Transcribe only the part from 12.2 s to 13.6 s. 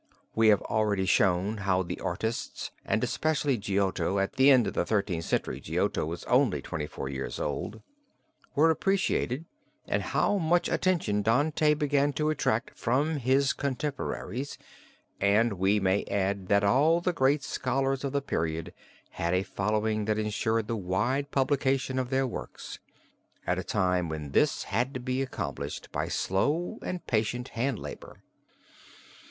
attract from his